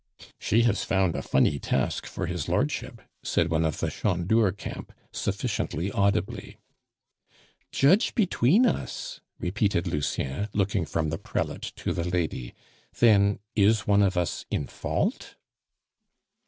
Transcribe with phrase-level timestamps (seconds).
[0.39, 4.91] "She has found a funny task for his lordship," said one of the Chandour camp,
[5.11, 6.57] sufficiently audibly.
[7.71, 12.55] "Judge between us!" repeated Lucien, looking from the prelate to the lady;
[12.99, 15.35] "then, is one of us in fault?"